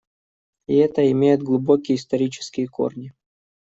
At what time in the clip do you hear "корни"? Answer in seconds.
2.67-3.13